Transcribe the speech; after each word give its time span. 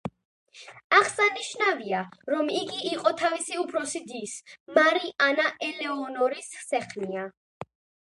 აღსანიშნავია, 0.99 1.99
რომ 2.35 2.49
იგი 2.61 2.81
იყო 2.93 3.13
თავისი 3.21 3.61
უფროსი 3.67 4.03
დის, 4.09 4.37
მარი 4.81 5.15
ანა 5.31 5.49
ელეონორის 5.71 6.53
სეხნია. 6.69 7.33